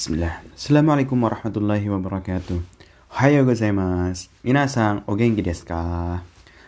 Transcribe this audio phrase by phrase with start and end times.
[0.00, 0.40] Bismillah.
[0.56, 2.56] Assalamualaikum warahmatullahi wabarakatuh.
[3.20, 4.32] Hayo gozaimasu.
[4.40, 5.76] Minasang o genki desu ka?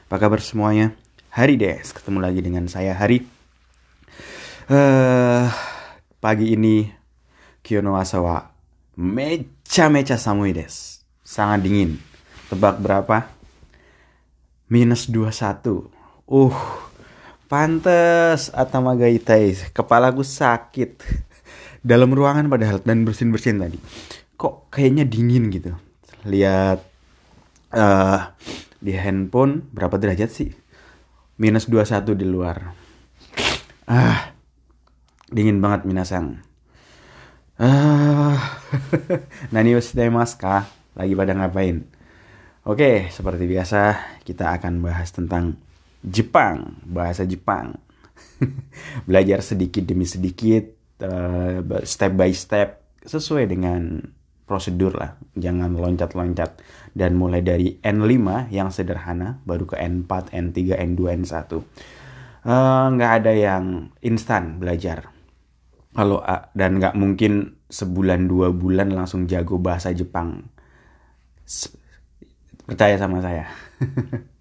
[0.04, 0.92] Apa kabar semuanya?
[1.32, 3.24] Hari des, ketemu lagi dengan saya Hari.
[4.68, 5.48] Uh,
[6.20, 6.92] pagi ini
[7.64, 8.52] Kyono Asawa
[9.00, 11.00] mecha-mecha samui des.
[11.24, 11.96] Sangat dingin.
[12.52, 13.32] Tebak berapa?
[14.68, 15.88] Minus 21.
[16.28, 16.52] Uh,
[17.48, 19.56] pantes Atama Gaitai.
[19.72, 21.00] Kepalaku sakit
[21.82, 23.76] dalam ruangan padahal dan bersin bersin tadi.
[24.38, 25.74] Kok kayaknya dingin gitu.
[26.22, 26.78] Lihat
[27.74, 28.18] uh,
[28.78, 30.50] di handphone berapa derajat sih?
[31.42, 32.70] Minus 21 di luar.
[33.90, 34.30] Ah
[35.26, 36.38] dingin banget minasang.
[37.58, 38.62] Ah
[39.52, 39.74] nani
[40.08, 41.82] mas kah lagi pada ngapain?
[42.62, 45.58] Oke seperti biasa kita akan bahas tentang
[46.06, 47.74] Jepang bahasa Jepang.
[49.10, 54.04] Belajar sedikit demi sedikit uh, step by step sesuai dengan
[54.44, 55.16] prosedur lah.
[55.38, 56.60] Jangan loncat-loncat.
[56.92, 60.58] Dan mulai dari N5 yang sederhana baru ke N4 N3
[60.92, 61.50] N2 N1
[62.42, 65.14] nggak uh, ada yang instan belajar.
[65.94, 66.24] Kalau
[66.56, 70.50] dan nggak mungkin sebulan dua bulan langsung jago bahasa Jepang.
[72.66, 73.50] Percaya sama saya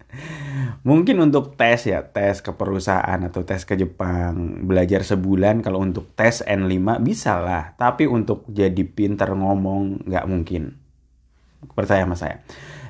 [0.82, 6.12] Mungkin untuk tes ya, tes ke perusahaan atau tes ke Jepang, belajar sebulan kalau untuk
[6.18, 7.72] tes N5 bisa lah.
[7.78, 10.76] Tapi untuk jadi pinter ngomong nggak mungkin.
[11.72, 12.36] Percaya sama saya.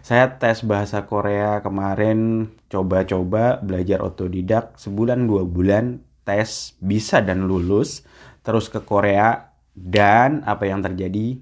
[0.02, 8.02] Saya tes bahasa Korea kemarin, coba-coba belajar otodidak sebulan dua bulan, tes bisa dan lulus.
[8.42, 11.38] Terus ke Korea dan apa yang terjadi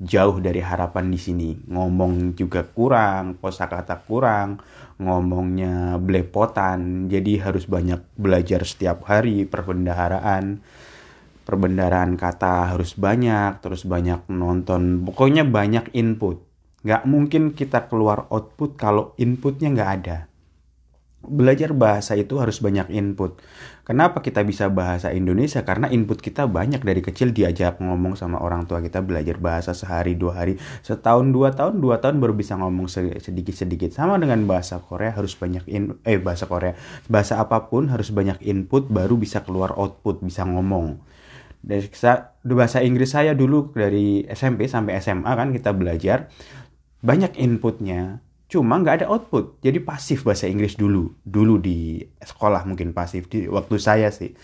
[0.00, 1.50] jauh dari harapan di sini.
[1.68, 4.56] Ngomong juga kurang, kosakata kurang,
[4.96, 7.12] ngomongnya belepotan.
[7.12, 10.64] Jadi harus banyak belajar setiap hari perbendaharaan.
[11.44, 15.04] Perbendaharaan kata harus banyak, terus banyak nonton.
[15.04, 16.40] Pokoknya banyak input.
[16.80, 20.29] Gak mungkin kita keluar output kalau inputnya gak ada
[21.20, 23.36] belajar bahasa itu harus banyak input.
[23.84, 25.66] Kenapa kita bisa bahasa Indonesia?
[25.66, 30.16] Karena input kita banyak dari kecil diajak ngomong sama orang tua kita belajar bahasa sehari
[30.16, 32.88] dua hari, setahun dua tahun dua tahun baru bisa ngomong
[33.20, 33.90] sedikit sedikit.
[33.90, 36.78] Sama dengan bahasa Korea harus banyak in eh bahasa Korea
[37.10, 41.02] bahasa apa pun harus banyak input baru bisa keluar output bisa ngomong.
[41.60, 41.84] Dari
[42.46, 46.32] bahasa Inggris saya dulu dari SMP sampai SMA kan kita belajar
[47.04, 49.62] banyak inputnya cuma nggak ada output.
[49.62, 51.14] Jadi pasif bahasa Inggris dulu.
[51.22, 53.30] Dulu di sekolah mungkin pasif.
[53.30, 54.34] Di waktu saya sih.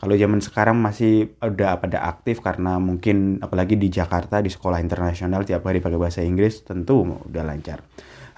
[0.00, 5.44] Kalau zaman sekarang masih udah pada aktif karena mungkin apalagi di Jakarta di sekolah internasional
[5.44, 7.84] tiap hari pakai bahasa Inggris tentu udah lancar.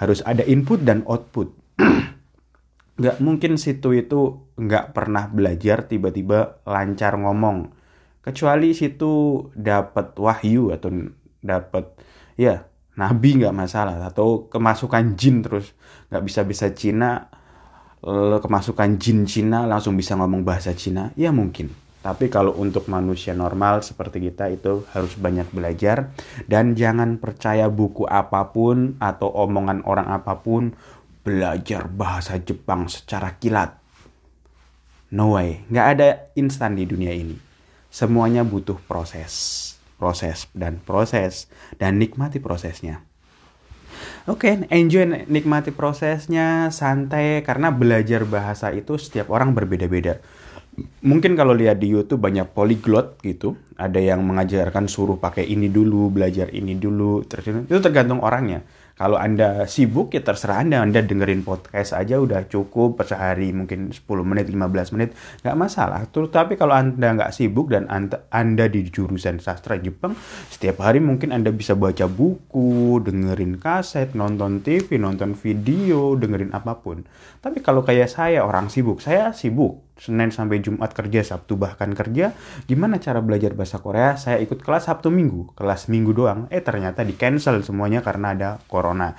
[0.03, 1.55] Harus ada input dan output.
[2.99, 7.73] Nggak mungkin situ itu nggak pernah belajar tiba-tiba lancar ngomong.
[8.21, 10.93] Kecuali situ dapat wahyu atau
[11.41, 11.89] dapat
[12.37, 15.73] ya nabi nggak masalah atau kemasukan jin terus.
[16.13, 17.29] Nggak bisa bisa Cina
[18.43, 21.15] kemasukan jin Cina langsung bisa ngomong bahasa Cina.
[21.15, 21.71] Ya mungkin.
[22.03, 26.11] Tapi kalau untuk manusia normal seperti kita itu harus banyak belajar.
[26.51, 30.75] Dan jangan percaya buku apa pun atau omongan orang apa pun.
[31.23, 33.79] Belajar bahasa Jepang secara kilat.
[35.15, 37.39] No way, nggak ada instan di dunia ini.
[37.93, 41.47] Semuanya butuh proses proses dan proses
[41.79, 43.07] dan nikmati prosesnya.
[44.27, 50.19] Oke, okay, enjoy nikmati prosesnya, santai karena belajar bahasa itu setiap orang berbeda-beda.
[51.07, 56.11] Mungkin kalau lihat di YouTube banyak polyglot gitu, ada yang mengajarkan suruh pakai ini dulu,
[56.11, 58.67] belajar ini dulu, itu tergantung orangnya
[58.97, 64.05] kalau Anda sibuk ya terserah Anda, Anda dengerin podcast aja udah cukup sehari mungkin 10
[64.23, 66.07] menit, 15 menit, nggak masalah.
[66.09, 70.15] Tapi kalau Anda nggak sibuk dan Anda di jurusan sastra Jepang,
[70.53, 76.79] setiap hari mungkin Anda bisa baca buku, dengerin kaset, nonton TV, nonton video, dengerin apa
[76.79, 77.03] pun.
[77.43, 82.33] Tapi kalau kayak saya orang sibuk, saya sibuk Senin sampai Jumat kerja, Sabtu bahkan kerja.
[82.65, 84.17] Gimana cara belajar bahasa Korea?
[84.19, 86.49] Saya ikut kelas Sabtu Minggu, kelas Minggu doang.
[86.49, 89.15] Eh ternyata di cancel semuanya karena ada corona.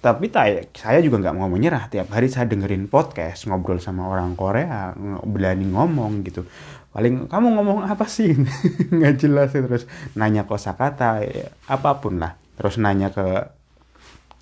[0.00, 0.30] Tapi
[0.74, 1.90] saya juga nggak mau menyerah.
[1.92, 4.94] Tiap hari saya dengerin podcast, ngobrol sama orang Korea,
[5.26, 6.46] berani ngomong gitu.
[6.90, 8.32] Paling kamu ngomong apa sih?
[8.96, 9.62] nggak jelas ya.
[9.62, 9.84] terus
[10.16, 12.38] nanya kosakata, ya, apa pun lah.
[12.56, 13.52] Terus nanya ke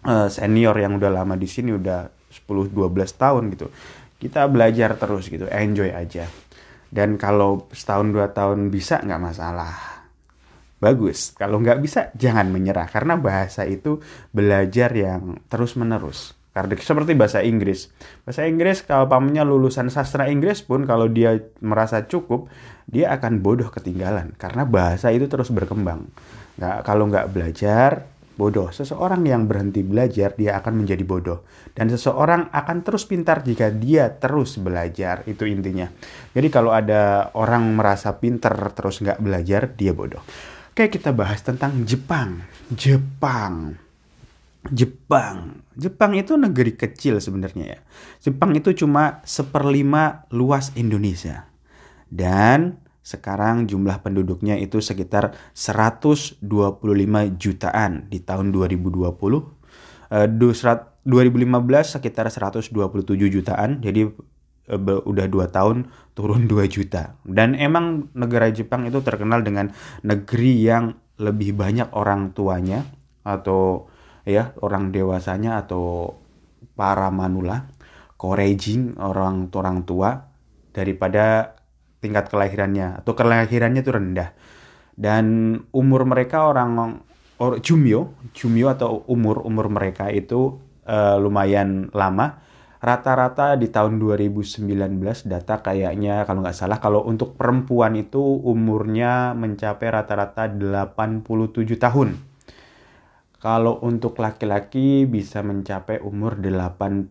[0.07, 2.09] uh, senior yang udah lama di sini udah
[2.49, 2.75] 10-12
[3.15, 3.69] tahun gitu
[4.25, 6.25] kita belajar terus gitu enjoy aja.
[6.89, 9.75] Dan kalau setahun dua tahun bisa nggak masalah.
[10.81, 11.37] Bagus.
[11.37, 12.89] Kalau nggak bisa jangan menyerah.
[12.89, 14.01] Karena bahasa itu
[14.33, 17.91] belajar yang terus menerus Karena seperti bahasa Inggris.
[18.23, 22.47] Bahasa Inggris kalau pamannya lulusan sastra Inggris pun kalau dia merasa cukup,
[22.87, 24.39] dia akan bodoh ketinggalan.
[24.39, 26.07] Karena bahasa itu terus berkembang.
[26.55, 28.71] Nggak, kalau nggak belajar, bodoh.
[28.71, 31.47] Seseorang yang berhenti belajar, dia akan menjadi bodoh.
[31.75, 35.23] Dan seseorang akan terus pintar jika dia terus belajar.
[35.27, 35.91] Itu intinya.
[36.35, 40.23] Jadi kalau ada orang merasa pintar terus nggak belajar, dia bodoh.
[40.75, 42.43] Oke, kita bahas tentang Jepang.
[42.75, 43.79] Jepang.
[44.67, 45.63] Jepang.
[45.79, 47.81] Jepang itu negeri kecil sebenarnya ya.
[48.25, 51.47] Jepang itu cuma seperlima luas Indonesia.
[52.11, 56.41] Dan sekarang jumlah penduduknya itu sekitar 125
[57.37, 59.05] jutaan di tahun 2020.
[60.09, 60.29] Uh,
[61.05, 62.73] 2015 sekitar 127
[63.29, 63.85] jutaan.
[63.85, 64.09] Jadi
[64.73, 67.21] uh, udah 2 tahun turun 2 juta.
[67.29, 69.69] Dan emang negara Jepang itu terkenal dengan
[70.01, 72.89] negeri yang lebih banyak orang tuanya
[73.21, 73.93] atau
[74.25, 76.17] ya orang dewasanya atau
[76.75, 77.69] para manula
[78.19, 80.27] korejing orang orang tua
[80.75, 81.55] daripada
[82.05, 84.37] tingkat kelahirannya atau kelahirannya itu rendah
[84.95, 85.25] dan
[85.73, 87.01] umur mereka orang
[87.41, 92.45] or, jumyo jumyo atau umur umur mereka itu uh, lumayan lama
[92.85, 94.69] rata-rata di tahun 2019
[95.25, 101.25] data kayaknya kalau nggak salah kalau untuk perempuan itu umurnya mencapai rata-rata 87
[101.81, 102.35] tahun
[103.45, 107.09] kalau untuk laki-laki bisa mencapai umur 81.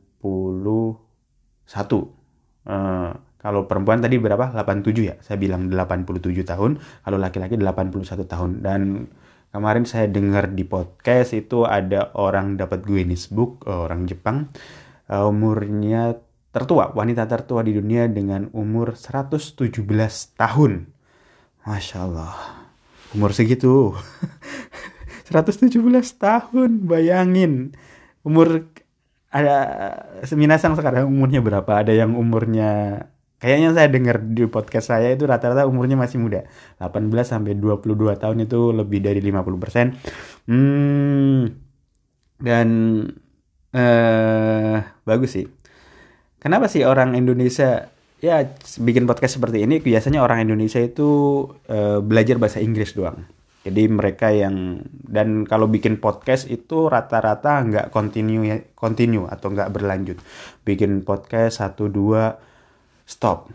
[2.63, 3.13] Uh,
[3.44, 4.56] kalau perempuan tadi berapa?
[4.56, 5.19] 87 ya.
[5.19, 6.80] Saya bilang 87 tahun.
[6.80, 8.63] Kalau laki-laki 81 tahun.
[8.63, 9.12] Dan
[9.51, 14.48] kemarin saya dengar di podcast itu ada orang dapat Guinness Book, orang Jepang.
[15.12, 16.16] Uh, umurnya
[16.56, 19.60] tertua, wanita tertua di dunia dengan umur 117
[20.39, 20.88] tahun.
[21.68, 22.39] Masya Allah.
[23.12, 23.92] Umur segitu.
[25.28, 25.68] 117
[26.16, 27.75] tahun, bayangin.
[28.24, 28.72] Umur
[29.34, 29.57] ada
[30.24, 31.84] seminasang sekarang umurnya berapa?
[31.84, 33.04] Ada yang umurnya
[33.44, 36.48] kayaknya saya dengar di podcast saya itu rata-rata umurnya masih muda.
[36.80, 40.48] 18 sampai 22 tahun itu lebih dari 50%.
[40.48, 41.51] Hmm,
[42.40, 42.68] dan
[43.75, 45.45] eh bagus sih.
[46.40, 47.92] Kenapa sih orang Indonesia
[48.24, 48.48] ya
[48.80, 53.28] bikin podcast seperti ini biasanya orang Indonesia itu eh, belajar bahasa Inggris doang.
[53.68, 60.16] Jadi mereka yang dan kalau bikin podcast itu rata-rata nggak continue continue atau nggak berlanjut.
[60.63, 62.53] Bikin podcast satu dua
[63.06, 63.50] stop.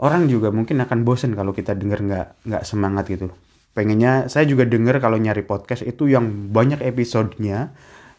[0.00, 3.30] Orang juga mungkin akan bosen kalau kita denger nggak nggak semangat gitu.
[3.74, 7.74] Pengennya saya juga denger kalau nyari podcast itu yang banyak episodenya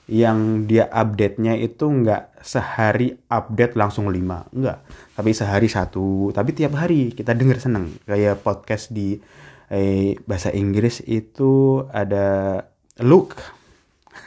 [0.06, 4.86] yang dia update-nya itu nggak sehari update langsung lima enggak
[5.18, 9.18] tapi sehari satu tapi tiap hari kita denger seneng kayak podcast di
[9.74, 12.62] eh, bahasa Inggris itu ada
[13.04, 13.36] Look.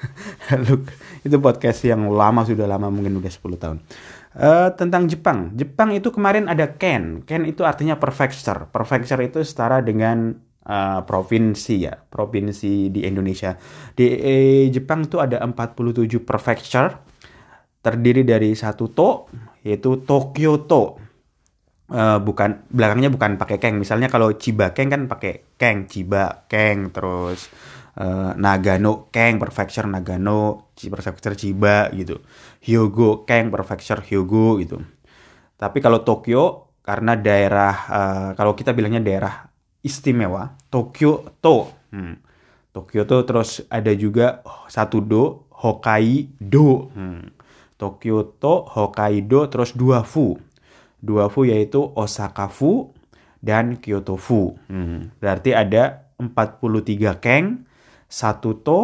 [0.66, 0.90] Look
[1.26, 3.78] itu podcast yang lama sudah lama mungkin udah 10 tahun.
[4.38, 5.50] Uh, tentang Jepang.
[5.58, 7.26] Jepang itu kemarin ada Ken.
[7.26, 8.70] Ken itu artinya prefecture.
[8.70, 10.36] Prefecture itu setara dengan
[10.68, 13.58] uh, provinsi ya, provinsi di Indonesia.
[13.96, 16.90] Di eh, Jepang itu ada 47 prefecture
[17.78, 19.10] terdiri dari satu to
[19.62, 20.82] yaitu Tokyo To
[21.92, 23.80] uh, bukan belakangnya bukan pakai keng.
[23.80, 27.48] Misalnya kalau Chiba Keng kan pakai keng, Chiba Keng terus
[27.98, 32.22] uh, Nagano Keng, Prefecture Nagano, Prefecture Chiba gitu.
[32.62, 34.78] Hyogo Keng, Prefecture Hyogo gitu.
[35.58, 39.50] Tapi kalau Tokyo karena daerah uh, kalau kita bilangnya daerah
[39.82, 41.68] istimewa, Tokyo To.
[41.90, 42.16] Hmm.
[42.72, 46.94] Tokyo To terus ada juga satu do Hokkaido.
[46.94, 47.34] Hmm.
[47.74, 50.38] Tokyo To, Hokkaido terus dua Fu
[50.98, 52.90] dua fu yaitu Osaka Fu
[53.38, 54.58] dan Kyoto Fu.
[54.66, 57.62] Hmm, berarti ada 43 keng,
[58.08, 58.80] satu to,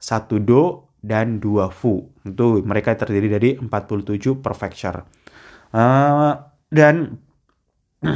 [0.00, 2.08] satu do, dan dua fu.
[2.24, 5.04] Itu mereka terdiri dari 47 prefecture.
[5.70, 6.32] Uh,
[6.72, 7.20] dan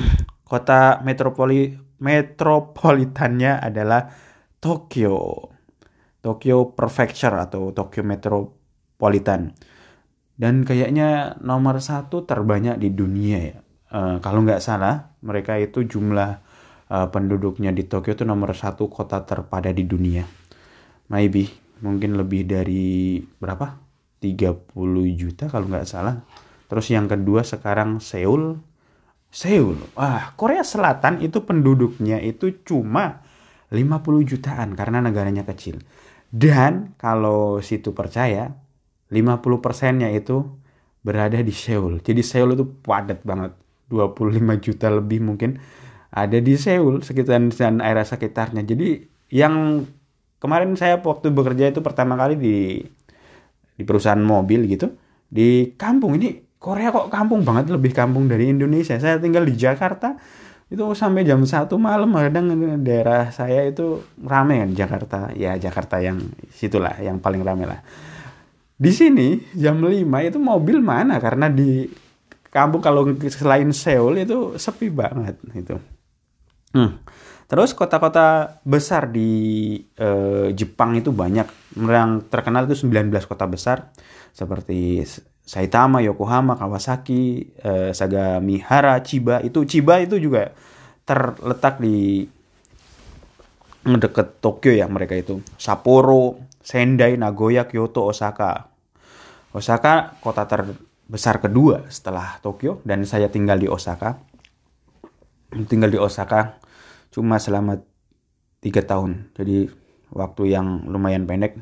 [0.51, 4.09] kota metropoli metropolitannya adalah
[4.59, 5.49] Tokyo.
[6.23, 9.51] Tokyo Prefecture atau Tokyo Metropolitan
[10.43, 13.57] dan kayaknya nomor satu terbanyak di dunia ya
[13.95, 16.42] uh, kalau nggak salah mereka itu jumlah
[16.93, 20.29] uh, penduduknya di Tokyo itu nomor satu kota terpadat di dunia.
[21.09, 21.49] Maybe
[21.81, 23.81] mungkin lebih dari berapa?
[24.23, 24.71] 30
[25.19, 26.23] juta kalau nggak salah.
[26.69, 28.61] Terus yang kedua sekarang Seoul.
[29.33, 33.25] Seoul wah Korea Selatan itu penduduknya itu cuma
[33.73, 35.81] 50 jutaan karena negaranya kecil.
[36.29, 38.53] Dan kalau situ percaya
[39.11, 40.45] 50 persennya itu
[41.03, 41.99] berada di Seoul.
[42.01, 43.59] Jadi Seoul itu padat banget.
[43.93, 45.61] 25 juta lebih mungkin
[46.13, 48.61] ada di Seoul sekitar dan area sekitarnya.
[48.69, 49.01] Jadi
[49.33, 49.89] yang
[50.37, 52.57] kemarin saya waktu bekerja itu pertama kali di
[53.73, 54.93] di perusahaan mobil gitu
[55.33, 56.21] di kampung.
[56.21, 59.01] Ini Korea kok kampung banget lebih kampung dari Indonesia.
[59.01, 60.21] Saya tinggal di Jakarta
[60.69, 62.49] itu sampai jam satu malam kadang
[62.81, 65.19] daerah saya itu rame kan Jakarta.
[65.33, 66.21] Ya Jakarta yang
[66.53, 67.81] situlah yang paling rame lah.
[68.77, 71.17] Di sini jam 5 itu mobil mana?
[71.23, 71.89] Karena di
[72.53, 75.92] kampung kalau selain Seoul itu sepi banget itu
[76.73, 76.91] hmm.
[77.49, 83.93] terus kota-kota besar di eh, Jepang itu banyak yang terkenal itu 19 kota besar
[84.33, 85.05] seperti
[85.43, 90.55] Saitama, Yokohama, Kawasaki, eh, Sagamihara, Chiba itu Chiba itu juga
[91.03, 92.25] terletak di
[93.83, 95.43] dekat Tokyo ya mereka itu.
[95.59, 98.71] Sapporo, Sendai, Nagoya, Kyoto, Osaka.
[99.53, 104.23] Osaka kota terbesar kedua setelah Tokyo dan saya tinggal di Osaka.
[105.53, 106.62] Tinggal di Osaka
[107.13, 107.79] cuma selama
[108.65, 109.31] tiga tahun.
[109.37, 109.69] Jadi
[110.11, 111.61] waktu yang lumayan pendek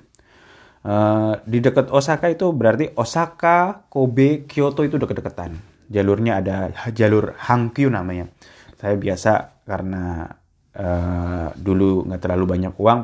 [0.81, 5.53] Uh, di dekat Osaka itu berarti Osaka, Kobe, Kyoto itu deket-deketan.
[5.93, 8.33] Jalurnya ada jalur Hankyu namanya.
[8.81, 10.25] Saya biasa karena
[10.73, 12.99] uh, dulu nggak terlalu banyak uang,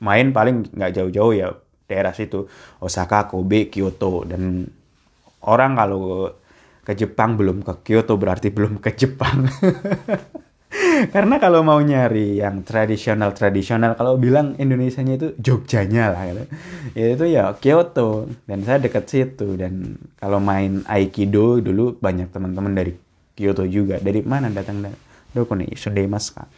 [0.00, 1.52] main paling nggak jauh-jauh ya
[1.84, 2.48] daerah situ.
[2.80, 4.64] Osaka, Kobe, Kyoto dan
[5.44, 6.32] orang kalau
[6.80, 9.44] ke Jepang belum ke Kyoto berarti belum ke Jepang.
[11.14, 16.44] Karena kalau mau nyari yang tradisional tradisional, kalau bilang Indonesianya itu Jogjanya lah, gitu.
[16.96, 22.96] itu ya Kyoto dan saya dekat situ dan kalau main Aikido dulu banyak teman-teman dari
[23.36, 24.00] Kyoto juga.
[24.00, 24.80] Dari mana datang?
[25.32, 26.48] Doko nih Sundemas kak.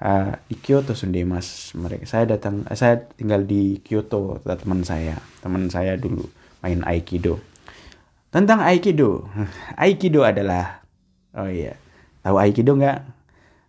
[0.00, 2.06] Uh, di Kyoto Sundemas mereka.
[2.06, 6.24] Saya datang, saya tinggal di Kyoto teman saya, teman saya dulu
[6.62, 7.42] main Aikido.
[8.30, 9.26] Tentang Aikido,
[9.82, 10.86] Aikido adalah,
[11.34, 11.74] oh iya,
[12.22, 13.19] tahu Aikido nggak?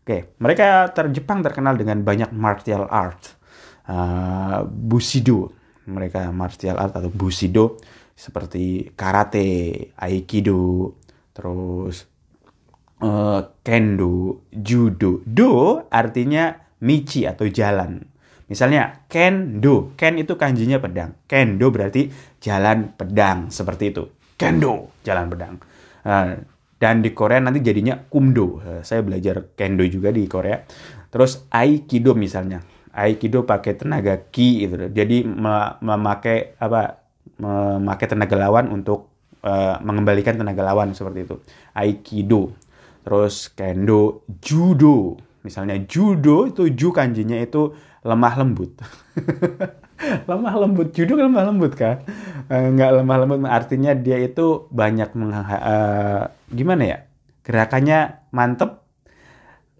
[0.02, 3.38] Oke, mereka ter Jepang terkenal dengan banyak martial art.
[3.86, 5.54] Uh, Bushido,
[5.86, 7.78] mereka martial art atau Bushido
[8.18, 10.98] seperti karate, aikido,
[11.34, 12.10] terus
[13.02, 15.22] uh, kendo, judo.
[15.26, 18.02] Do artinya michi atau jalan.
[18.50, 21.16] Misalnya kendo, ken itu kanjinya pedang.
[21.30, 22.10] Kendo berarti
[22.42, 24.04] jalan pedang seperti itu.
[24.36, 25.56] Kendo, jalan pedang.
[26.02, 26.42] Uh,
[26.82, 28.58] dan di Korea nanti jadinya kumdo.
[28.66, 30.66] Eh, saya belajar kendo juga di Korea.
[31.14, 32.66] Terus aikido misalnya.
[32.90, 34.76] Aikido pakai tenaga ki gitu.
[34.90, 36.98] Jadi memakai apa
[37.38, 41.38] memakai tenaga lawan untuk uh, mengembalikan tenaga lawan seperti itu.
[41.78, 42.58] Aikido.
[43.06, 44.26] Terus kendo.
[44.42, 45.22] Judo.
[45.46, 48.82] Misalnya judo itu ju kanjinya itu lemah lembut
[50.30, 50.94] lemah lembut.
[50.94, 52.02] Judo kan lemah lembut kan
[52.52, 56.98] nggak lemah lembut artinya dia itu banyak uh, gimana ya?
[57.42, 58.84] Gerakannya mantep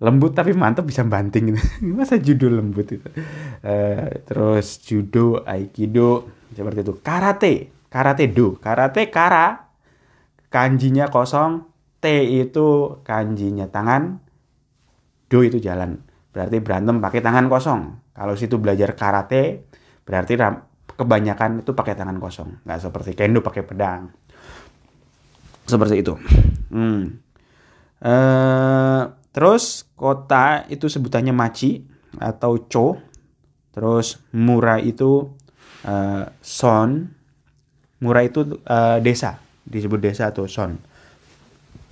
[0.02, 1.54] lembut tapi mantep bisa banting
[1.98, 3.08] masa judo lembut itu?
[3.62, 6.94] Uh, terus judo aikido seperti itu.
[7.04, 7.54] Karate
[7.92, 8.56] karate do.
[8.58, 9.68] Karate kara.
[10.52, 11.64] Kanjinya kosong
[12.04, 14.20] t itu kanjinya tangan
[15.32, 16.04] do itu jalan.
[16.36, 18.12] Berarti berantem pakai tangan kosong.
[18.12, 19.72] Kalau situ belajar karate
[20.12, 20.36] berarti
[21.00, 24.12] kebanyakan itu pakai tangan kosong nggak seperti kendo pakai pedang.
[25.64, 26.20] Seperti itu.
[26.72, 27.24] Hmm.
[28.04, 31.88] uh, terus kota itu sebutannya maci
[32.20, 33.00] atau cho.
[33.72, 35.32] Terus mura itu
[35.88, 37.08] uh, son.
[38.04, 40.76] Mura itu uh, desa disebut desa atau son.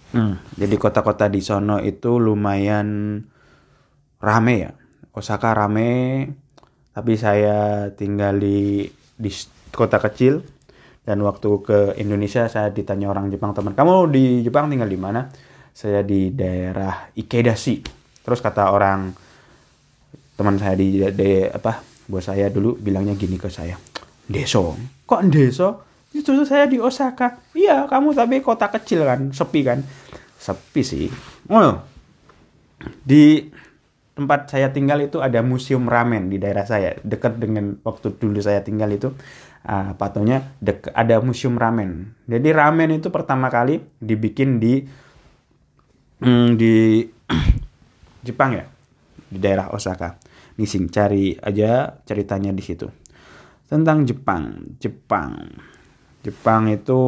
[0.10, 0.42] Hmm.
[0.58, 3.22] jadi kota-kota di sono itu lumayan
[4.18, 4.74] rame ya.
[5.14, 6.26] Osaka rame
[7.00, 8.84] tapi saya tinggal di
[9.16, 9.32] di
[9.72, 10.44] kota kecil.
[11.00, 15.32] Dan waktu ke Indonesia saya ditanya orang Jepang teman kamu di Jepang tinggal di mana?
[15.72, 17.80] Saya di daerah Ikedashi.
[18.20, 19.16] Terus kata orang
[20.36, 21.80] teman saya di, di apa
[22.12, 23.76] buat saya dulu bilangnya gini ke saya
[24.24, 24.72] deso
[25.04, 25.84] kok deso
[26.16, 27.42] itu saya di Osaka.
[27.56, 29.80] Iya kamu tapi kota kecil kan sepi kan?
[30.36, 31.08] Sepi sih.
[31.48, 31.80] Oh
[33.04, 33.50] di
[34.20, 38.60] tempat saya tinggal itu ada museum ramen di daerah saya dekat dengan waktu dulu saya
[38.60, 39.16] tinggal itu.
[39.60, 42.12] Uh, patungnya dek ada museum ramen.
[42.28, 44.84] Jadi ramen itu pertama kali dibikin di
[46.20, 47.08] mm, di
[48.28, 48.68] Jepang ya
[49.32, 50.20] di daerah Osaka.
[50.60, 52.92] Nising cari aja ceritanya di situ.
[53.72, 55.48] Tentang Jepang Jepang.
[56.28, 57.00] Jepang itu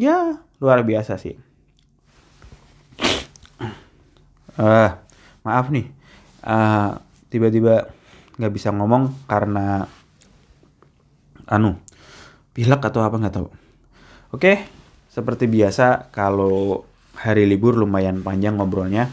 [0.00, 1.36] ya luar biasa sih.
[4.56, 4.88] Uh,
[5.44, 5.97] maaf nih
[6.44, 6.98] uh,
[7.32, 7.90] tiba-tiba
[8.38, 9.86] nggak bisa ngomong karena
[11.48, 11.78] anu
[12.54, 13.48] pilek atau apa nggak tahu.
[14.34, 14.66] Oke
[15.08, 16.86] seperti biasa kalau
[17.18, 19.10] hari libur lumayan panjang ngobrolnya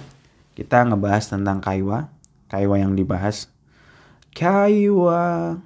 [0.55, 2.13] kita ngebahas tentang kaiwa.
[2.47, 3.51] Kaiwa yang dibahas.
[4.31, 5.57] Kaiwa.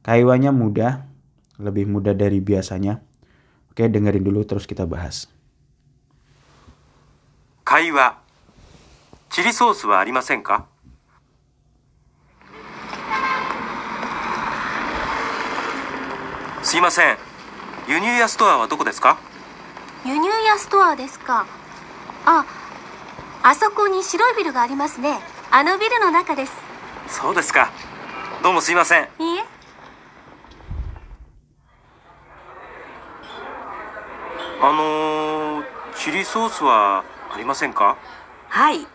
[0.00, 1.04] Kaiwanya mudah
[1.60, 3.02] lebih mudah dari biasanya.
[3.68, 5.28] Oke, dengerin dulu terus kita bahas.
[7.68, 8.16] 会話
[9.30, 10.66] チリソースはありませんか？
[16.62, 17.16] すいません。
[17.88, 19.18] 輸入屋ストアはどこですか？
[20.04, 21.46] 輸入屋ストアですか。
[22.26, 22.44] あ
[23.42, 25.18] あそこに白いビルがありますね。
[25.50, 26.52] あのビルの中です。
[27.08, 27.70] そうですか。
[28.42, 29.08] どうもすいません。
[29.18, 29.44] いいえ。
[34.60, 35.64] あのー、
[35.96, 37.96] チリソースはありませんか？
[38.48, 38.86] はい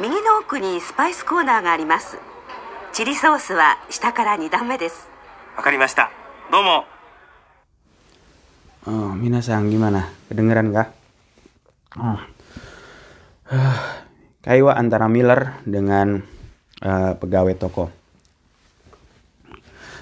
[0.00, 2.18] 右の奥にスパイスコーナーがあります
[2.92, 5.08] チリソースは下から2段目です
[5.56, 6.10] わかりました
[6.50, 6.84] どうも
[8.86, 10.14] Oh, minasang gimana?
[10.30, 10.94] Kedengeran kah?
[11.98, 12.22] Oh.
[14.46, 16.22] Kaiwa antara Miller dengan
[16.86, 17.90] uh, pegawai toko.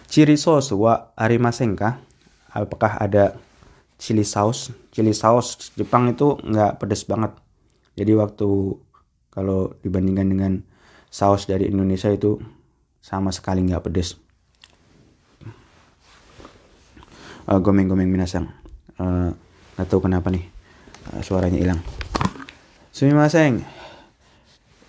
[0.05, 1.97] Ciri sos wa arimasen kah?
[2.53, 3.41] Apakah ada
[3.97, 4.69] chili sauce?
[4.93, 7.33] Chili sauce Jepang itu nggak pedes banget.
[7.97, 8.77] Jadi waktu
[9.30, 10.54] kalau dibandingkan dengan
[11.10, 12.38] saus dari Indonesia itu
[13.02, 14.20] sama sekali nggak pedes.
[17.50, 18.46] Uh, gomeng-gomeng minasang.
[19.02, 19.34] Uh,
[19.74, 20.46] nggak tahu kenapa nih
[21.16, 21.82] uh, suaranya hilang.
[22.94, 23.66] Sumimasen.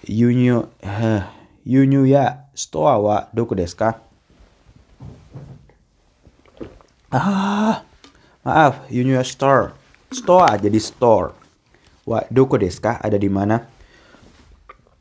[0.04, 1.22] Yunyu uh,
[1.62, 4.02] Yunyu ya stoa wa doku desu ka?
[7.14, 7.86] Ah,
[8.42, 9.78] maaf, Yunyu ya store.
[10.10, 11.30] Stoa jadi store.
[12.02, 12.98] Wa doku desu ka?
[12.98, 13.69] Ada di mana?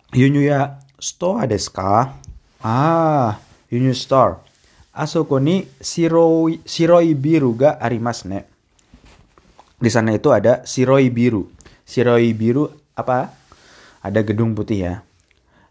[0.10, 2.18] Yunyu ya store desu ka?
[2.66, 3.38] Ah,
[3.70, 4.42] Yunyu store.
[4.90, 8.42] Asoko ni shiroi, shiroi biru ga arimasu ne.
[9.78, 11.46] Di sana itu ada shiroi biru.
[11.86, 13.38] Shiroi biru apa?
[14.02, 14.94] Ada gedung putih ya.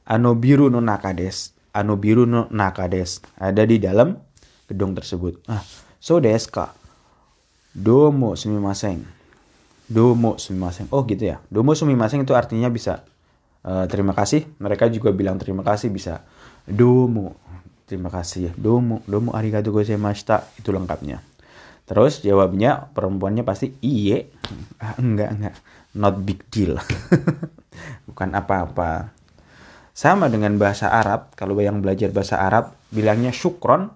[0.07, 1.50] Ano biru no nakades.
[1.75, 3.18] Ano biru no nakades.
[3.42, 4.23] Ada di dalam
[4.71, 5.42] gedung tersebut.
[5.50, 5.66] Ah,
[5.99, 6.78] so desu ka?
[7.75, 9.02] Domo sumimasen.
[9.90, 10.87] Domo sumimasen.
[10.95, 11.42] Oh gitu ya.
[11.50, 13.02] Domo sumimasen itu artinya bisa
[13.64, 14.46] uh, terima kasih.
[14.58, 16.22] Mereka juga bilang terima kasih bisa
[16.68, 17.38] domo.
[17.88, 18.52] Terima kasih.
[18.52, 20.60] Domo, domo arigatou gozaimashita.
[20.60, 21.24] Itu lengkapnya.
[21.88, 24.28] Terus jawabnya perempuannya pasti iye.
[24.76, 25.54] Ah, enggak, enggak.
[25.96, 26.76] Not big deal.
[28.12, 29.16] Bukan apa-apa.
[29.96, 33.88] Sama dengan bahasa Arab, kalau yang belajar bahasa Arab bilangnya syukron,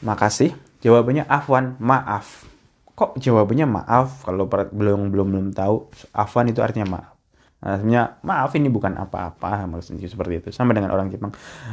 [0.00, 0.56] makasih.
[0.80, 2.48] Jawabannya afwan, maaf.
[2.96, 7.15] Kok jawabannya maaf kalau belum belum belum tahu afwan itu artinya maaf.
[7.60, 10.48] Maksudnya maaf ini bukan apa-apa maksudnya seperti itu.
[10.52, 11.32] Sama dengan orang Jepang.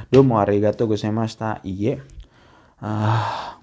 [0.10, 1.64] Domo arigatou gozaimashita.
[1.68, 2.00] Iye.
[2.84, 3.60] Ah,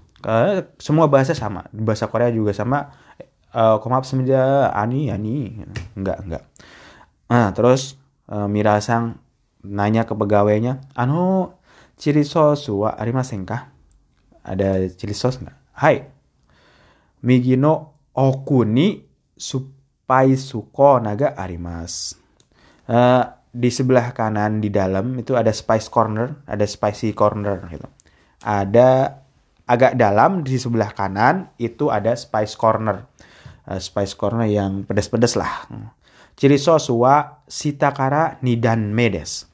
[0.76, 2.92] semua bahasa sama bahasa Korea juga sama
[3.56, 5.64] uh, maaf semenjak ani ani
[5.96, 6.42] enggak enggak
[7.30, 7.96] nah terus
[8.28, 9.16] uh, Mirasang
[9.64, 11.54] nanya ke pegawainya ano
[11.96, 13.48] chili sauce wa arimasen
[14.44, 16.04] ada chili sauce nggak hai
[17.24, 18.64] migi no oku
[20.10, 22.18] ni supaisu ko naga arimas
[22.90, 27.86] uh, di sebelah kanan di dalam itu ada spice corner ada spicy corner gitu
[28.40, 29.20] ada
[29.70, 33.06] agak dalam di sebelah kanan itu ada spice corner.
[33.70, 35.70] Uh, spice corner yang pedas-pedas lah.
[36.34, 39.46] Chili sauce wa sitakara nidan medes.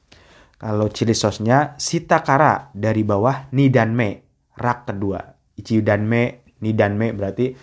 [0.57, 4.25] Kalau chili sauce-nya sitakara dari bawah nidanme
[4.57, 5.21] rak kedua.
[5.53, 7.53] Ichi danme nidanme berarti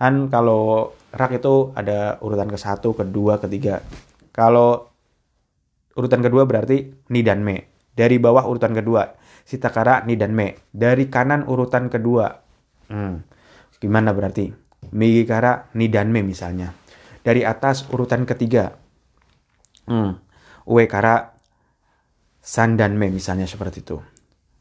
[0.00, 3.80] kan kalau rak itu ada urutan ke satu, kedua, ketiga.
[4.32, 4.90] Kalau
[5.96, 7.70] urutan kedua berarti nidanme.
[7.98, 9.18] Dari bawah urutan kedua
[9.48, 10.60] Sitakara ni dan me.
[10.68, 12.28] Dari kanan urutan kedua.
[12.92, 13.24] Hmm.
[13.80, 14.52] Gimana berarti?
[14.92, 16.76] Migikara ni dan me misalnya.
[17.24, 18.76] Dari atas urutan ketiga.
[19.88, 20.20] Hmm.
[20.68, 21.32] Uekara
[22.44, 23.96] san dan me misalnya seperti itu.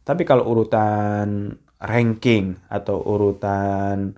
[0.07, 1.51] Tapi kalau urutan
[1.83, 4.15] ranking atau urutan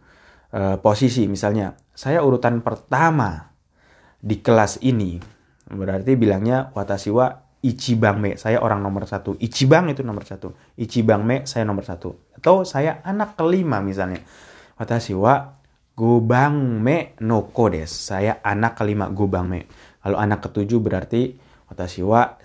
[0.54, 1.74] uh, posisi misalnya.
[2.00, 3.52] Saya urutan pertama
[4.24, 5.20] di kelas ini.
[5.68, 7.28] Berarti bilangnya watashi wa
[7.60, 9.36] Ichibang Me, saya orang nomor satu.
[9.36, 10.56] Ichibang itu nomor satu.
[10.80, 12.16] Ichibang Me, saya nomor satu.
[12.40, 14.24] Atau saya anak kelima misalnya.
[14.80, 15.60] Watashi wa
[15.92, 17.92] Gobang Me no kodes.
[17.92, 19.68] Saya anak kelima Gobang Me.
[20.00, 21.36] Kalau anak ketujuh berarti
[21.68, 22.40] Watashi wa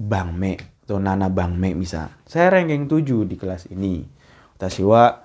[0.00, 0.56] Bang Me.
[0.88, 2.16] Atau Nana Bang Me bisa.
[2.24, 4.08] Saya ranking tujuh di kelas ini.
[4.56, 5.20] Watashi wa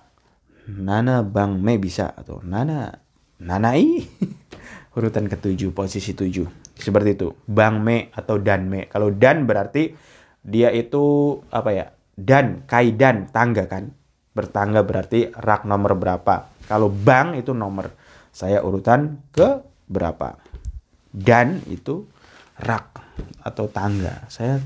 [0.67, 2.11] Nana Bang Me bisa.
[2.11, 3.00] Atau Nana
[3.41, 4.05] Nanai.
[4.97, 6.45] Urutan ketujuh, posisi tujuh.
[6.77, 7.33] Seperti itu.
[7.49, 8.85] Bang me atau dan me.
[8.85, 9.97] Kalau dan berarti
[10.41, 13.89] dia itu apa ya dan kaidan tangga kan?
[14.31, 16.53] Bertangga berarti rak nomor berapa.
[16.69, 17.91] Kalau bang itu nomor.
[18.31, 20.39] Saya urutan ke berapa.
[21.11, 22.07] Dan itu
[22.61, 22.95] rak
[23.43, 24.27] atau tangga.
[24.31, 24.61] Saya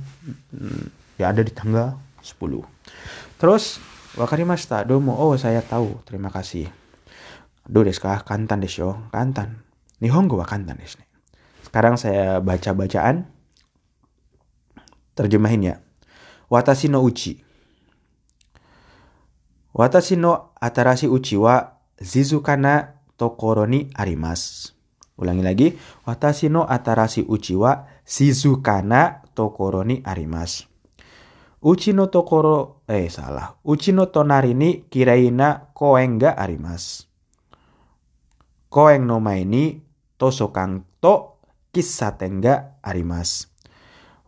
[0.54, 3.78] hmm, ya ada di tangga 10 terus
[4.18, 6.02] wakarimashita domo oh saya tahu.
[6.04, 6.85] Terima kasih
[7.66, 8.22] Do desu ka?
[8.22, 8.90] Kantan desu yo.
[9.12, 9.66] Kantan.
[10.02, 11.06] Nihongo wa kantan desu ne.
[11.66, 13.26] Sekarang saya baca bacaan.
[15.16, 15.76] Terjemahin ya.
[16.50, 17.42] Watashi no uchi.
[19.74, 24.72] Watashi no atarashi uchi wa zizukana tokoro ni arimasu.
[25.18, 25.68] Ulangi lagi.
[26.06, 30.68] Watashi no atarashi uchi wa shizukana tokoro ni arimasu.
[31.66, 33.58] Uchi no tokoro, eh salah.
[33.66, 37.10] Uchi no tonari ni kiraina koeng ga arimasu.
[38.76, 39.64] Koeng no mae ni
[40.20, 41.14] tosokan to
[41.74, 43.48] kissaten ga arimasu.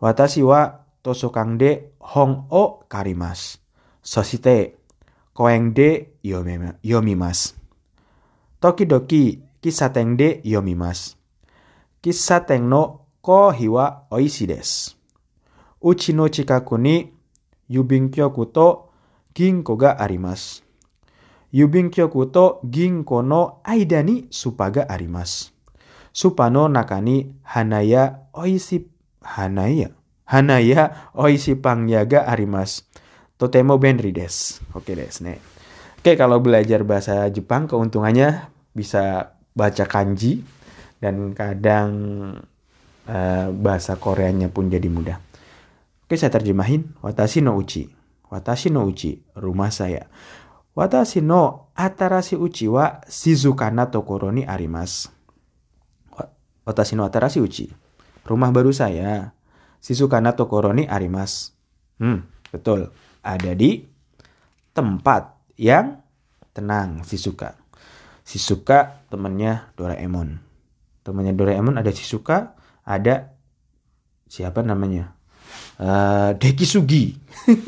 [0.00, 0.60] Watashi wa
[1.02, 3.58] tosokan de hon o karimasu.
[4.02, 4.56] Soshite
[5.36, 5.88] koeng de
[6.24, 7.54] yomema- yomimasu.
[8.60, 9.22] Tokidoki
[9.62, 11.16] kissaten de yomimasu.
[12.02, 14.96] Kissaten no kohi wa oishi desu.
[15.82, 17.12] Uchi no chikaku ni
[17.68, 18.66] yubinkyoku to
[19.34, 20.62] ginko ga arimasu.
[21.48, 25.48] Yubinkyoku to ginko no aida ni supa ga arimasu.
[26.12, 28.84] Supa no naka ni hanaya oishi
[29.24, 29.90] hanaya
[30.28, 32.84] hanaya oishi pangya ga arimasu.
[33.38, 34.60] Totemo benri desu.
[34.74, 35.38] Oke desu ne.
[35.98, 40.46] Oke, kalau belajar bahasa Jepang keuntungannya bisa baca kanji
[41.02, 41.90] dan kadang
[43.06, 45.18] eh, bahasa Koreanya pun jadi mudah.
[46.06, 46.94] Oke, saya terjemahin.
[47.02, 47.90] Watashi no uchi.
[48.28, 50.06] Watashi no uchi, rumah saya.
[50.78, 55.10] Watashi no atarashi uchi wa shizukana tokoro ni arimasu.
[56.14, 56.30] Wa-
[56.70, 57.66] Watashi no atarashi uchi.
[58.22, 59.34] Rumah baru saya.
[59.82, 61.50] Shizukana tokoro ni arimasu.
[61.98, 62.22] Hmm,
[62.54, 62.94] betul.
[63.26, 63.82] Ada di
[64.70, 65.98] tempat yang
[66.54, 67.58] tenang, Shizuka.
[68.22, 70.38] Shizuka temannya Doraemon.
[71.02, 72.54] Temannya Doraemon ada Shizuka,
[72.86, 73.34] ada
[74.30, 75.17] siapa namanya?
[75.78, 77.14] Eh, Deki Sugi.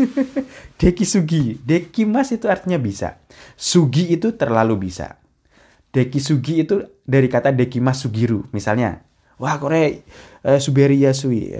[0.81, 1.55] Deki Sugi.
[1.63, 3.23] Deki Mas itu artinya bisa.
[3.55, 5.23] Sugi itu terlalu bisa.
[5.95, 8.51] Deki Sugi itu dari kata Deki Mas Sugiru.
[8.51, 9.07] Misalnya,
[9.39, 9.95] wah Korea
[10.43, 11.55] eh, Suberi Yasui.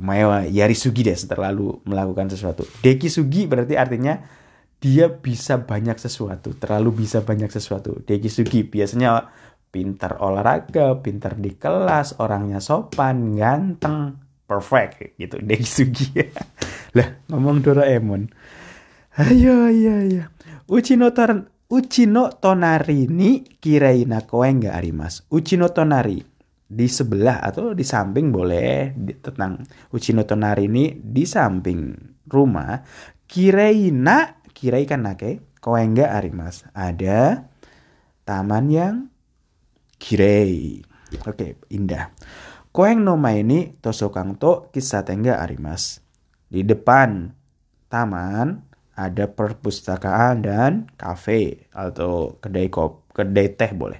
[0.00, 2.64] Maewa Yari Sugi des terlalu melakukan sesuatu.
[2.80, 4.16] Deki Sugi berarti artinya
[4.80, 8.00] dia bisa banyak sesuatu, terlalu bisa banyak sesuatu.
[8.08, 9.28] Deki Sugi biasanya
[9.68, 14.16] pintar olahraga, pintar di kelas, orangnya sopan, ganteng,
[14.50, 15.38] perfect gitu.
[15.46, 16.10] Deki Sugi.
[16.98, 18.26] lah, ngomong Doraemon.
[19.14, 20.22] Ayo, ayo, ayo.
[20.66, 25.30] Uchi no tor Uchi no tonari ni kiraina koen ga arimasu.
[25.30, 26.18] Uchi no tonari
[26.66, 29.62] di sebelah atau di samping boleh di, tentang
[29.94, 31.94] Uchi no tonari ini di samping
[32.26, 32.74] rumah
[33.22, 36.74] kiraina kirai kan nake koen ga arimasu.
[36.74, 37.46] Ada
[38.26, 38.96] taman yang
[40.00, 40.82] kirei.
[41.26, 42.10] Oke, indah.
[42.70, 46.06] Koeng no mae ni tosokang to kisaten ga arimasu.
[46.46, 47.34] Di depan
[47.90, 48.62] taman
[48.94, 53.98] ada perpustakaan dan kafe atau kedai kop, kedai teh boleh.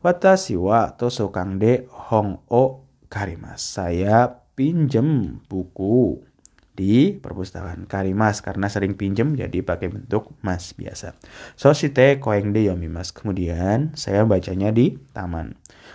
[0.00, 3.60] Watashi wa tosokang de hong o karimas.
[3.60, 6.24] Saya pinjem buku
[6.72, 11.20] di perpustakaan karimas karena sering pinjem jadi pakai bentuk mas biasa.
[11.52, 13.12] Soshite koeng de yomimas.
[13.12, 15.52] Kemudian saya bacanya di taman.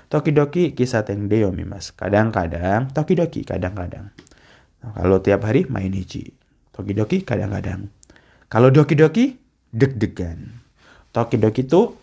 [0.09, 1.89] Tokidoki kisaten de yomimas.
[1.97, 4.13] Kadang-kadang tokidoki kadang-kadang.
[4.81, 6.33] Kalau tiap hari main hiji.
[6.69, 7.89] Tokidoki kadang-kadang.
[8.45, 9.41] Kalau doki-doki
[9.73, 10.61] deg-degan.
[11.09, 11.97] Tokidoki itu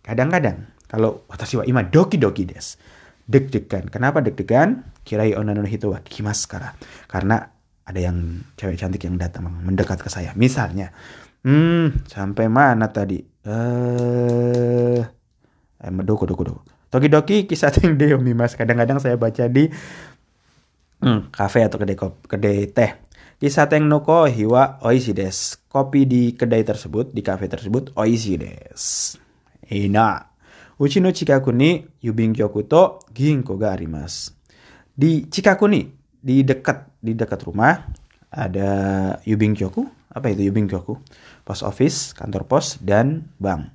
[0.00, 0.72] kadang-kadang.
[0.88, 2.80] Kalau watashi wa ima doki-doki des.
[3.28, 3.92] Deg-degan.
[3.92, 4.84] Kenapa deg-degan?
[5.04, 6.72] Kirai onano hito wa kikimasu kara.
[7.04, 7.44] Karena
[7.84, 10.32] ada yang cewek cantik yang datang mendekat ke saya.
[10.32, 10.88] Misalnya,
[11.44, 13.20] hmm, sampai mana tadi?
[13.20, 15.00] Eh,
[15.84, 16.73] eh doko doko doko.
[16.94, 18.54] Toki-doki kisah teng deo mimas.
[18.54, 19.66] Kadang-kadang saya baca di
[21.02, 22.90] hmm, kafe atau kedai kedai teh.
[23.42, 25.58] Kisah teng noko hiwa oishi des.
[25.66, 29.18] Kopi di kedai tersebut, di kafe tersebut oishi des.
[29.74, 30.30] Ina.
[30.78, 34.30] Uchi no chikaku ni yubinkyoku to ginko ga arimasu.
[34.94, 35.90] Di Cikaku nih,
[36.22, 37.90] di dekat di dekat rumah
[38.30, 38.70] ada
[39.26, 39.82] yubinkyoku.
[40.14, 40.94] Apa itu yubinkyoku?
[41.42, 43.74] Post office, kantor pos dan bank.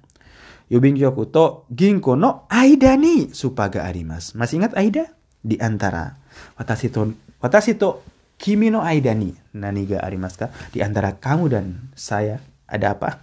[0.69, 4.37] Yubinkyoku to ginko no aida ni supaga arimasu.
[4.37, 5.17] Masih ingat aida?
[5.41, 6.21] Di antara
[6.61, 8.05] watashi to watashi to
[8.37, 10.47] kimi no aida ni nani ga arimasu ka?
[10.69, 11.65] Di antara kamu dan
[11.97, 12.37] saya
[12.69, 13.17] ada apa?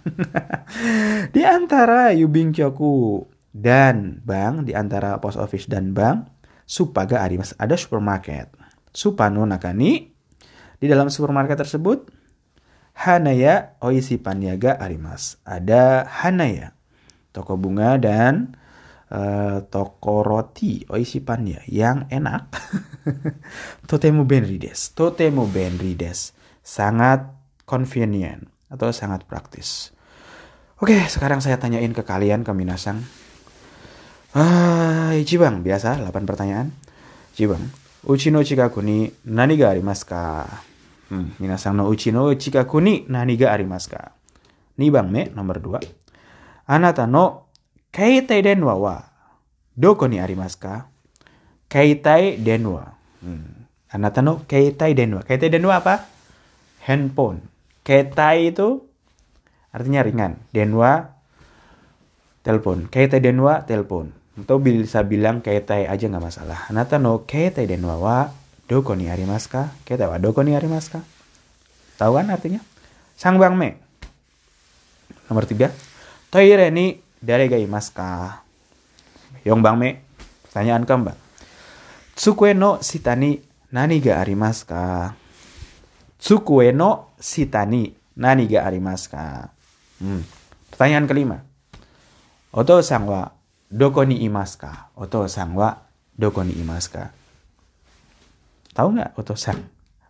[1.35, 3.23] di antara yubinkyoku
[3.55, 6.27] dan bank, di antara post office dan bank,
[6.67, 8.51] supaga arimasu ada supermarket.
[8.91, 10.11] Supano nakani
[10.83, 12.11] di dalam supermarket tersebut
[13.07, 15.39] hanaya oishi panyaga arimasu.
[15.47, 16.76] Ada hanaya
[17.37, 18.57] toko bunga dan
[19.13, 22.49] uh, toko roti oishi panya yang enak.
[23.89, 24.97] Totemo benri des.
[24.97, 26.33] Totemo benri des.
[26.65, 27.29] Sangat
[27.69, 29.93] convenient atau sangat praktis.
[30.81, 33.01] Oke, sekarang saya tanyain ke kalian, ke Minasang.
[34.37, 36.69] Ah, Ichibang, biasa 8 pertanyaan.
[37.33, 37.63] Ichibang,
[38.05, 40.45] uchi no chikaku ni nani ga arimasu ka?
[41.09, 44.13] Hmm, Minasang no uchi no chikaku ni nani ga arimasu ka?
[44.77, 45.81] 2番目、nomor 2.
[46.66, 47.44] あなたの
[47.94, 49.12] 携帯電話は
[49.76, 50.86] どこにありますか
[51.70, 52.92] 携帯電話。
[53.24, 53.62] Hmm.
[53.92, 55.22] あなたの携帯電話。
[55.28, 56.08] 携帯電話 apa?
[56.88, 57.44] Handphone.
[57.84, 58.88] Ketai itu
[59.68, 60.40] artinya ringan.
[60.56, 61.12] Denwa
[62.40, 62.88] telepon.
[62.88, 64.16] Ketai denwa telepon.
[64.40, 66.72] Atau bisa bilang ketai aja nggak masalah.
[66.72, 68.32] Anata no ketai denwa wa
[68.64, 69.62] doko ni arimasu ka?
[69.84, 71.00] Ketai wa doko ni arimasu ka?
[72.00, 72.64] Tahu kan artinya?
[73.20, 73.76] Sang bang me.
[75.28, 75.68] Nomor tiga.
[76.27, 78.43] Toire ni dari ga imasu ka?
[79.47, 79.89] Yong bang me.
[80.43, 81.15] Pertanyaan keempat.
[82.19, 83.39] Tsukue no sitani
[83.71, 85.13] nani ga arimasu ka?
[86.19, 89.53] Tsukue no sitani nani ga arimasu ka?
[90.03, 90.25] Hmm.
[90.73, 91.37] Pertanyaan kelima.
[92.51, 93.31] Oto-san wa
[93.71, 94.91] doko ni imasu ka?
[94.99, 95.77] Oto-san wa
[96.17, 97.15] doko ni imasu ka?
[98.75, 99.57] Tahu nggak Oto-san?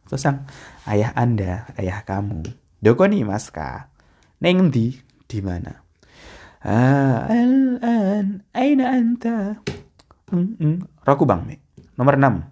[0.08, 0.48] Oto-san,
[0.88, 2.48] ayah Anda, ayah kamu.
[2.80, 3.92] Doko ni imasu ka?
[4.40, 4.96] Neng di,
[5.28, 5.87] di mana?
[6.68, 7.24] Ah,
[8.84, 9.56] anta?
[10.28, 10.84] Hmm, hmm.
[11.08, 11.56] Roku bang.
[11.96, 12.44] Nomor 6.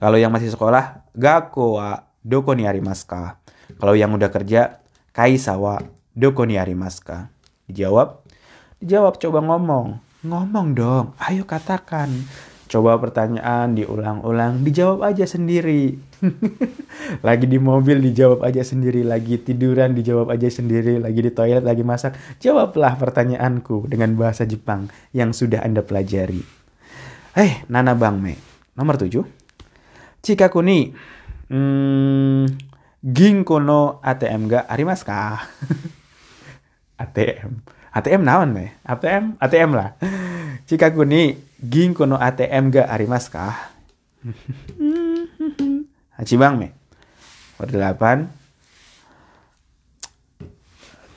[0.00, 3.44] Kalau yang masih sekolah, gako wa doko ni arimasu ka?
[3.76, 4.80] Kalau yang udah kerja,
[5.12, 5.84] kaisa wa
[6.16, 7.28] doko ni arimasu ka?
[7.68, 8.24] Dijawab?
[8.80, 10.00] Dijawab coba ngomong.
[10.24, 12.08] Ngomong dong, ayo katakan.
[12.72, 16.00] Coba pertanyaan diulang-ulang, dijawab aja sendiri.
[17.26, 21.84] lagi di mobil dijawab aja sendiri, lagi tiduran dijawab aja sendiri, lagi di toilet lagi
[21.84, 22.16] masak.
[22.40, 26.40] Jawablah pertanyaanku dengan bahasa Jepang yang sudah Anda pelajari.
[27.34, 28.38] Hei, Nana Bang Me.
[28.74, 29.22] Nomor 7.
[30.24, 30.90] Chikaku ni
[31.52, 32.48] hmm,
[33.04, 35.44] ginko no ATM ga arimasu ka?
[37.04, 37.60] ATM.
[37.94, 38.74] ATM naon me?
[38.82, 39.38] ATM?
[39.38, 39.94] ATM lah.
[40.66, 43.46] Chikaku ni ginko no ATM ga arimasu ka?
[46.14, 46.70] Hachibang me.
[47.58, 48.30] Nomor 8.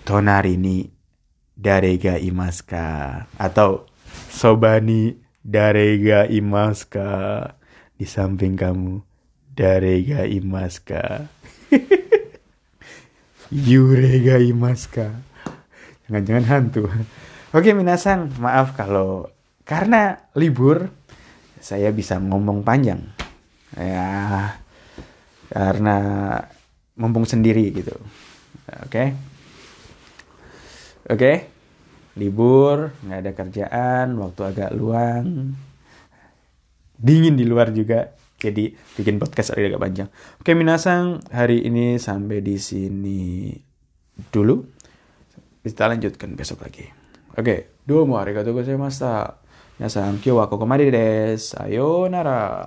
[0.01, 0.89] Tonari ni
[1.53, 2.85] dare ga imasu ka?
[3.37, 3.85] Atau
[4.33, 5.13] sobani
[5.45, 7.09] dare ga imasu ka?
[7.93, 9.05] Di samping kamu
[9.53, 11.29] dare ga imasu ka?
[13.69, 15.13] Yure ga imasu ka?
[16.09, 16.89] Jangan-jangan hantu.
[17.53, 19.29] Oke, Minasang, maaf kalau
[19.61, 20.89] karena libur
[21.61, 23.13] saya bisa ngomong panjang.
[23.75, 24.55] Ya,
[25.51, 25.97] karena
[26.97, 27.95] mumpung sendiri gitu.
[28.83, 29.13] Oke.
[31.07, 31.31] Oke.
[32.17, 35.53] Libur, nggak ada kerjaan, waktu agak luang.
[36.97, 38.17] Dingin di luar juga.
[38.37, 40.09] Jadi bikin podcast agak panjang.
[40.41, 43.49] Oke, Minasang, hari ini sampai di sini
[44.29, 44.61] dulu.
[45.61, 46.85] Kita lanjutkan besok lagi.
[47.37, 49.41] Oke, arigatou gozaimashita.
[50.21, 51.53] Kyou wa koko made desu.
[51.53, 52.55] Sayonara.